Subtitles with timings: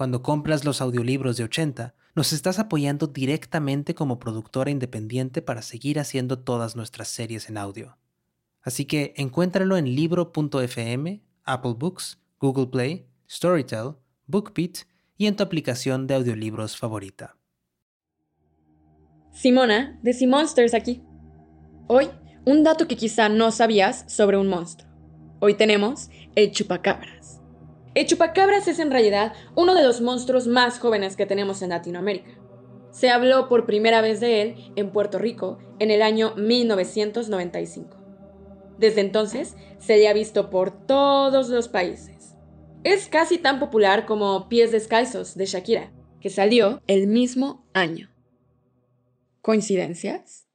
[0.00, 6.00] cuando compras los audiolibros de 80, nos estás apoyando directamente como productora independiente para seguir
[6.00, 7.98] haciendo todas nuestras series en audio.
[8.62, 14.86] Así que encuéntralo en libro.fm, Apple Books, Google Play, Storytel, BookBeat
[15.18, 17.36] y en tu aplicación de audiolibros favorita.
[19.32, 21.02] Simona, de Simonsters aquí.
[21.88, 22.08] Hoy,
[22.46, 24.90] un dato que quizá no sabías sobre un monstruo.
[25.40, 27.20] Hoy tenemos el chupacabra.
[27.94, 32.30] El chupacabras es en realidad uno de los monstruos más jóvenes que tenemos en Latinoamérica.
[32.92, 37.96] Se habló por primera vez de él en Puerto Rico en el año 1995.
[38.78, 42.36] Desde entonces se le ha visto por todos los países.
[42.84, 48.10] Es casi tan popular como Pies Descalzos de Shakira, que salió el mismo año.
[49.42, 50.49] ¿Coincidencias?